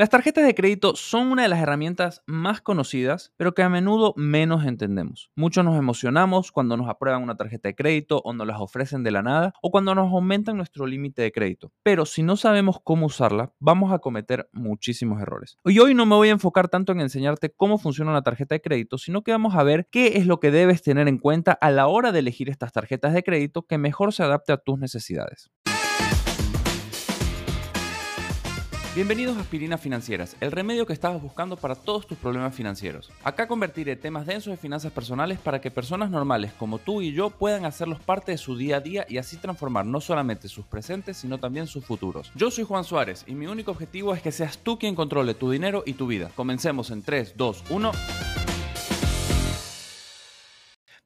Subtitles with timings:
[0.00, 4.14] Las tarjetas de crédito son una de las herramientas más conocidas, pero que a menudo
[4.16, 5.30] menos entendemos.
[5.36, 9.10] Muchos nos emocionamos cuando nos aprueban una tarjeta de crédito o nos las ofrecen de
[9.10, 11.70] la nada o cuando nos aumentan nuestro límite de crédito.
[11.82, 15.58] Pero si no sabemos cómo usarla, vamos a cometer muchísimos errores.
[15.66, 18.62] Y hoy no me voy a enfocar tanto en enseñarte cómo funciona una tarjeta de
[18.62, 21.70] crédito, sino que vamos a ver qué es lo que debes tener en cuenta a
[21.70, 25.50] la hora de elegir estas tarjetas de crédito que mejor se adapte a tus necesidades.
[29.00, 33.10] Bienvenidos a Aspirinas Financieras, el remedio que estabas buscando para todos tus problemas financieros.
[33.24, 37.30] Acá convertiré temas densos de finanzas personales para que personas normales como tú y yo
[37.30, 41.16] puedan hacerlos parte de su día a día y así transformar no solamente sus presentes,
[41.16, 42.30] sino también sus futuros.
[42.34, 45.50] Yo soy Juan Suárez y mi único objetivo es que seas tú quien controle tu
[45.50, 46.30] dinero y tu vida.
[46.36, 47.92] Comencemos en 3, 2, 1.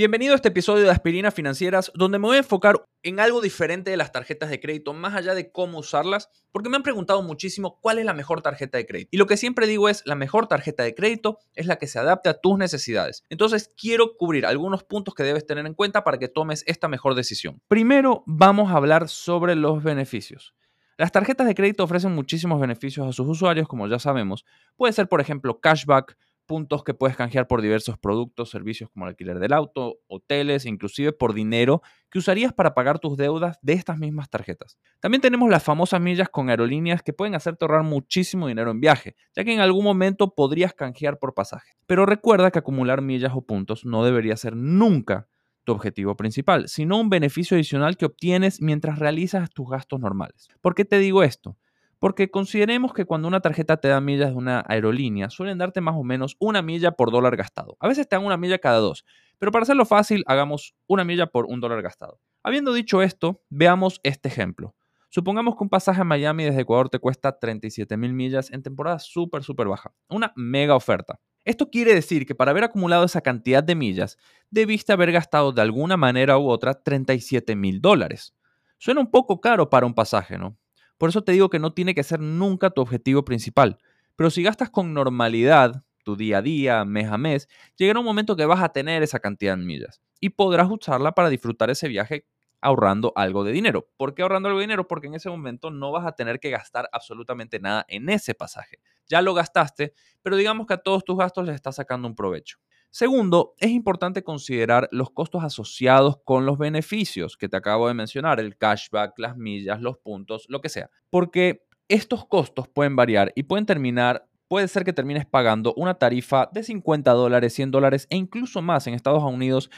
[0.00, 3.90] Bienvenido a este episodio de Aspirinas Financieras, donde me voy a enfocar en algo diferente
[3.90, 7.78] de las tarjetas de crédito, más allá de cómo usarlas, porque me han preguntado muchísimo
[7.82, 9.10] cuál es la mejor tarjeta de crédito.
[9.12, 11.98] Y lo que siempre digo es, la mejor tarjeta de crédito es la que se
[11.98, 13.24] adapte a tus necesidades.
[13.28, 17.14] Entonces, quiero cubrir algunos puntos que debes tener en cuenta para que tomes esta mejor
[17.14, 17.60] decisión.
[17.68, 20.54] Primero, vamos a hablar sobre los beneficios.
[20.96, 24.46] Las tarjetas de crédito ofrecen muchísimos beneficios a sus usuarios, como ya sabemos.
[24.76, 26.16] Puede ser, por ejemplo, cashback,
[26.50, 31.12] puntos que puedes canjear por diversos productos, servicios como el alquiler del auto, hoteles, inclusive
[31.12, 34.76] por dinero que usarías para pagar tus deudas de estas mismas tarjetas.
[34.98, 39.14] También tenemos las famosas millas con aerolíneas que pueden hacerte ahorrar muchísimo dinero en viaje,
[39.32, 41.70] ya que en algún momento podrías canjear por pasaje.
[41.86, 45.28] Pero recuerda que acumular millas o puntos no debería ser nunca
[45.62, 50.48] tu objetivo principal, sino un beneficio adicional que obtienes mientras realizas tus gastos normales.
[50.60, 51.56] ¿Por qué te digo esto?
[52.00, 55.94] Porque consideremos que cuando una tarjeta te da millas de una aerolínea, suelen darte más
[55.94, 57.76] o menos una milla por dólar gastado.
[57.78, 59.04] A veces te dan una milla cada dos,
[59.38, 62.18] pero para hacerlo fácil, hagamos una milla por un dólar gastado.
[62.42, 64.74] Habiendo dicho esto, veamos este ejemplo.
[65.10, 68.98] Supongamos que un pasaje a Miami desde Ecuador te cuesta 37 mil millas en temporada
[68.98, 69.92] súper, súper baja.
[70.08, 71.20] Una mega oferta.
[71.44, 74.18] Esto quiere decir que para haber acumulado esa cantidad de millas,
[74.50, 78.34] debiste haber gastado de alguna manera u otra 37 mil dólares.
[78.78, 80.56] Suena un poco caro para un pasaje, ¿no?
[81.00, 83.78] Por eso te digo que no tiene que ser nunca tu objetivo principal.
[84.16, 88.36] Pero si gastas con normalidad, tu día a día, mes a mes, llegará un momento
[88.36, 92.26] que vas a tener esa cantidad de millas y podrás usarla para disfrutar ese viaje
[92.60, 93.88] ahorrando algo de dinero.
[93.96, 94.86] ¿Por qué ahorrando algo de dinero?
[94.88, 98.78] Porque en ese momento no vas a tener que gastar absolutamente nada en ese pasaje.
[99.08, 102.58] Ya lo gastaste, pero digamos que a todos tus gastos les estás sacando un provecho.
[102.92, 108.40] Segundo, es importante considerar los costos asociados con los beneficios que te acabo de mencionar,
[108.40, 110.90] el cashback, las millas, los puntos, lo que sea.
[111.08, 116.48] Porque estos costos pueden variar y pueden terminar, puede ser que termines pagando una tarifa
[116.52, 119.70] de 50 dólares, 100 dólares e incluso más en Estados Unidos.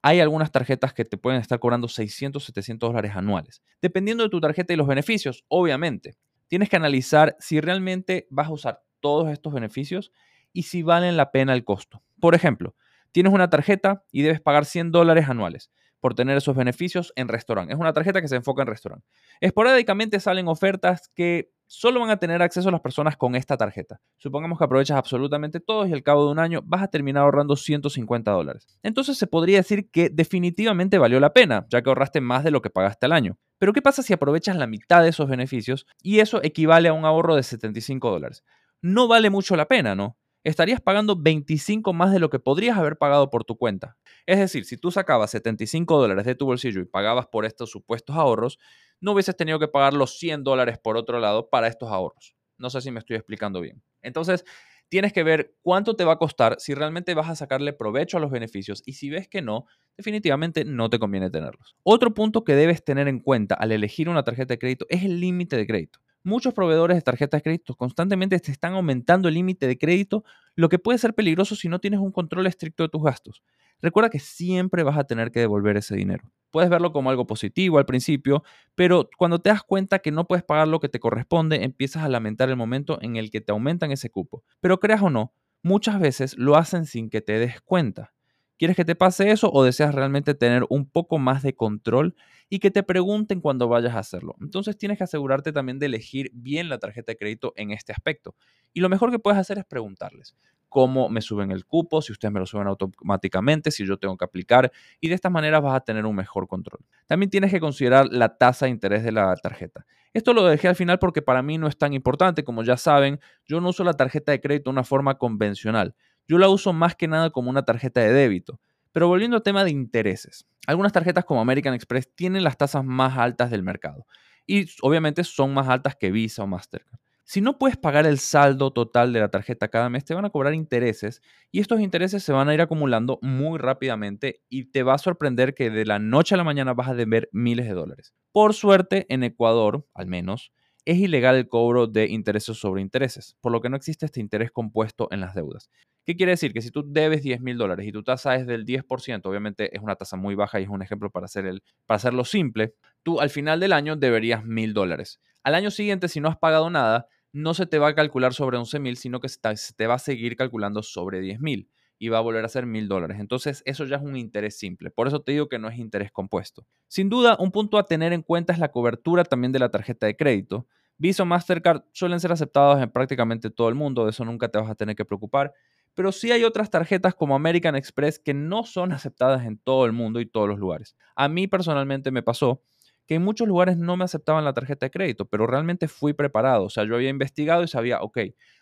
[0.00, 3.60] Hay algunas tarjetas que te pueden estar cobrando 600, 700 dólares anuales.
[3.80, 6.14] Dependiendo de tu tarjeta y los beneficios, obviamente,
[6.46, 10.12] tienes que analizar si realmente vas a usar todos estos beneficios
[10.52, 12.02] y si valen la pena el costo.
[12.22, 12.76] Por ejemplo,
[13.10, 17.72] tienes una tarjeta y debes pagar 100 dólares anuales por tener esos beneficios en restaurante.
[17.72, 19.04] Es una tarjeta que se enfoca en restaurante.
[19.40, 24.00] Esporádicamente salen ofertas que solo van a tener acceso las personas con esta tarjeta.
[24.18, 27.56] Supongamos que aprovechas absolutamente todo y al cabo de un año vas a terminar ahorrando
[27.56, 28.68] 150 dólares.
[28.84, 32.62] Entonces se podría decir que definitivamente valió la pena, ya que ahorraste más de lo
[32.62, 33.36] que pagaste al año.
[33.58, 37.04] Pero ¿qué pasa si aprovechas la mitad de esos beneficios y eso equivale a un
[37.04, 38.44] ahorro de 75 dólares?
[38.80, 40.16] No vale mucho la pena, ¿no?
[40.44, 43.96] Estarías pagando 25 más de lo que podrías haber pagado por tu cuenta.
[44.26, 48.16] Es decir, si tú sacabas 75 dólares de tu bolsillo y pagabas por estos supuestos
[48.16, 48.58] ahorros,
[49.00, 52.34] no hubieses tenido que pagar los 100 dólares por otro lado para estos ahorros.
[52.58, 53.82] No sé si me estoy explicando bien.
[54.02, 54.44] Entonces,
[54.88, 58.20] tienes que ver cuánto te va a costar si realmente vas a sacarle provecho a
[58.20, 59.64] los beneficios y si ves que no,
[59.96, 61.76] definitivamente no te conviene tenerlos.
[61.82, 65.18] Otro punto que debes tener en cuenta al elegir una tarjeta de crédito es el
[65.18, 66.00] límite de crédito.
[66.24, 70.22] Muchos proveedores de tarjetas de crédito constantemente te están aumentando el límite de crédito,
[70.54, 73.42] lo que puede ser peligroso si no tienes un control estricto de tus gastos.
[73.80, 76.30] Recuerda que siempre vas a tener que devolver ese dinero.
[76.52, 78.44] Puedes verlo como algo positivo al principio,
[78.76, 82.08] pero cuando te das cuenta que no puedes pagar lo que te corresponde, empiezas a
[82.08, 84.44] lamentar el momento en el que te aumentan ese cupo.
[84.60, 85.32] Pero creas o no,
[85.62, 88.12] muchas veces lo hacen sin que te des cuenta.
[88.58, 92.14] ¿Quieres que te pase eso o deseas realmente tener un poco más de control
[92.52, 94.36] y que te pregunten cuando vayas a hacerlo?
[94.38, 98.34] Entonces tienes que asegurarte también de elegir bien la tarjeta de crédito en este aspecto.
[98.74, 100.36] Y lo mejor que puedes hacer es preguntarles
[100.68, 104.26] cómo me suben el cupo, si ustedes me lo suben automáticamente, si yo tengo que
[104.26, 104.70] aplicar
[105.00, 106.84] y de esta manera vas a tener un mejor control.
[107.06, 109.86] También tienes que considerar la tasa de interés de la tarjeta.
[110.12, 113.18] Esto lo dejé al final porque para mí no es tan importante, como ya saben,
[113.46, 115.94] yo no uso la tarjeta de crédito de una forma convencional.
[116.28, 118.60] Yo la uso más que nada como una tarjeta de débito.
[118.92, 123.18] Pero volviendo al tema de intereses, algunas tarjetas como American Express tienen las tasas más
[123.18, 124.06] altas del mercado
[124.46, 127.00] y obviamente son más altas que Visa o Mastercard.
[127.24, 130.30] Si no puedes pagar el saldo total de la tarjeta cada mes, te van a
[130.30, 134.94] cobrar intereses y estos intereses se van a ir acumulando muy rápidamente y te va
[134.94, 138.12] a sorprender que de la noche a la mañana vas a deber miles de dólares.
[138.32, 140.52] Por suerte, en Ecuador, al menos,
[140.84, 144.50] es ilegal el cobro de intereses sobre intereses, por lo que no existe este interés
[144.50, 145.70] compuesto en las deudas.
[146.04, 146.52] ¿Qué quiere decir?
[146.52, 149.82] Que si tú debes 10 mil dólares y tu tasa es del 10%, obviamente es
[149.82, 153.20] una tasa muy baja y es un ejemplo para, hacer el, para hacerlo simple, tú
[153.20, 155.20] al final del año deberías mil dólares.
[155.42, 158.58] Al año siguiente, si no has pagado nada, no se te va a calcular sobre
[158.58, 159.38] 11 mil, sino que se
[159.76, 161.68] te va a seguir calculando sobre 10 mil
[161.98, 163.18] y va a volver a ser mil dólares.
[163.20, 164.90] Entonces, eso ya es un interés simple.
[164.90, 166.66] Por eso te digo que no es interés compuesto.
[166.88, 170.06] Sin duda, un punto a tener en cuenta es la cobertura también de la tarjeta
[170.06, 170.66] de crédito.
[170.98, 174.58] Visa o Mastercard suelen ser aceptados en prácticamente todo el mundo, de eso nunca te
[174.58, 175.52] vas a tener que preocupar.
[175.94, 179.92] Pero sí hay otras tarjetas como American Express que no son aceptadas en todo el
[179.92, 180.96] mundo y todos los lugares.
[181.16, 182.62] A mí personalmente me pasó
[183.06, 186.64] que en muchos lugares no me aceptaban la tarjeta de crédito, pero realmente fui preparado.
[186.64, 188.18] O sea, yo había investigado y sabía, ok,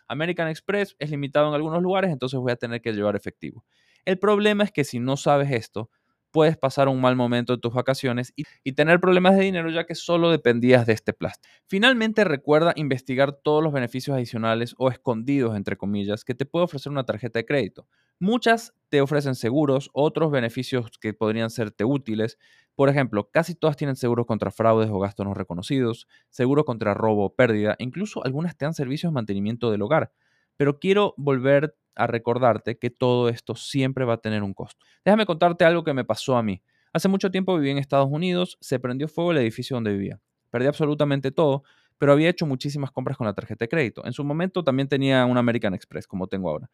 [0.07, 3.63] American Express es limitado en algunos lugares, entonces voy a tener que llevar efectivo.
[4.03, 5.89] El problema es que si no sabes esto,
[6.31, 9.95] puedes pasar un mal momento en tus vacaciones y, tener problemas de dinero ya que
[9.95, 11.53] solo dependías de este plástico.
[11.67, 16.91] Finalmente recuerda investigar todos los beneficios adicionales o escondidos, entre comillas, que te puede ofrecer
[16.91, 17.87] una tarjeta de crédito.
[18.19, 22.37] Muchas te ofrecen seguros, otros beneficios que podrían serte útiles.
[22.75, 27.25] Por ejemplo, casi todas tienen seguros contra fraudes o gastos no reconocidos, seguro contra robo
[27.25, 30.11] o pérdida, incluso algunas te dan servicios de mantenimiento del hogar.
[30.55, 34.85] Pero quiero volver a recordarte que todo esto siempre va a tener un costo.
[35.05, 36.61] Déjame contarte algo que me pasó a mí.
[36.93, 40.19] Hace mucho tiempo viví en Estados Unidos, se prendió fuego el edificio donde vivía.
[40.49, 41.63] Perdí absolutamente todo,
[41.97, 44.05] pero había hecho muchísimas compras con la tarjeta de crédito.
[44.05, 46.69] En su momento también tenía un American Express, como tengo ahora.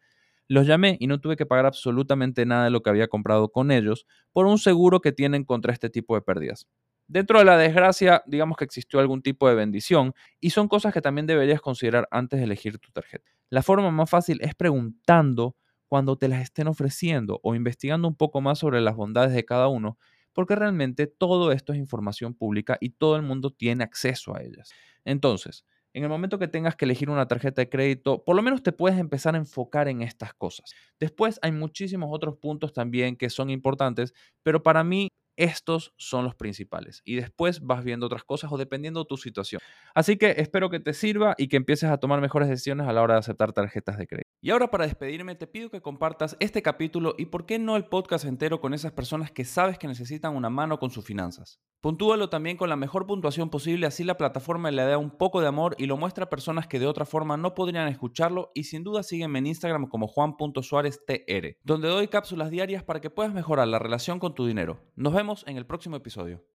[0.48, 3.70] Los llamé y no tuve que pagar absolutamente nada de lo que había comprado con
[3.70, 6.66] ellos por un seguro que tienen contra este tipo de pérdidas.
[7.10, 11.00] Dentro de la desgracia, digamos que existió algún tipo de bendición y son cosas que
[11.00, 13.30] también deberías considerar antes de elegir tu tarjeta.
[13.48, 15.56] La forma más fácil es preguntando
[15.86, 19.68] cuando te las estén ofreciendo o investigando un poco más sobre las bondades de cada
[19.68, 19.98] uno,
[20.34, 24.70] porque realmente todo esto es información pública y todo el mundo tiene acceso a ellas.
[25.06, 25.64] Entonces,
[25.94, 28.72] en el momento que tengas que elegir una tarjeta de crédito, por lo menos te
[28.72, 30.74] puedes empezar a enfocar en estas cosas.
[31.00, 34.12] Después hay muchísimos otros puntos también que son importantes,
[34.42, 35.08] pero para mí
[35.38, 37.00] estos son los principales.
[37.04, 39.62] Y después vas viendo otras cosas o dependiendo de tu situación.
[39.94, 43.00] Así que espero que te sirva y que empieces a tomar mejores decisiones a la
[43.00, 44.28] hora de aceptar tarjetas de crédito.
[44.40, 47.84] Y ahora para despedirme te pido que compartas este capítulo y por qué no el
[47.86, 51.60] podcast entero con esas personas que sabes que necesitan una mano con sus finanzas.
[51.80, 55.46] Puntúalo también con la mejor puntuación posible, así la plataforma le da un poco de
[55.46, 58.82] amor y lo muestra a personas que de otra forma no podrían escucharlo y sin
[58.82, 63.78] duda sígueme en Instagram como juan.suáreztr, donde doy cápsulas diarias para que puedas mejorar la
[63.78, 64.80] relación con tu dinero.
[64.96, 66.42] Nos vemos en el próximo episodio.